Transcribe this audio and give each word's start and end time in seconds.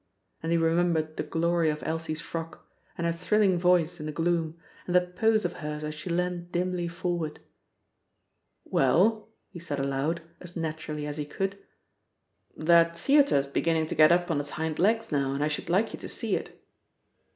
And 0.41 0.51
he 0.51 0.57
remembered 0.57 1.15
the 1.17 1.21
glory 1.21 1.69
of 1.69 1.83
Elsie's 1.85 2.21
frock, 2.21 2.67
and 2.97 3.05
her 3.05 3.13
thrilling 3.13 3.59
voice 3.59 3.99
in 3.99 4.07
the 4.07 4.11
gloom, 4.11 4.57
and 4.87 4.95
that 4.95 5.15
pose 5.15 5.45
of 5.45 5.53
hers 5.61 5.83
as 5.83 5.93
she 5.93 6.09
leaned 6.09 6.51
dimly 6.51 6.87
forward.) 6.87 7.39
"Well," 8.65 9.29
he 9.51 9.59
said 9.59 9.77
aloud, 9.79 10.23
as 10.39 10.55
naturally 10.55 11.05
as 11.05 11.17
he 11.17 11.25
could. 11.27 11.59
"That 12.57 12.97
theatre's 12.97 13.45
beginning 13.45 13.85
to 13.89 13.93
get 13.93 14.11
up 14.11 14.31
on 14.31 14.39
its 14.39 14.49
hind 14.49 14.79
legs 14.79 15.11
now, 15.11 15.33
and 15.35 15.43
I 15.43 15.47
should 15.49 15.69
like 15.69 15.93
you 15.93 15.99
to 15.99 16.09
see 16.09 16.35
it." 16.35 16.59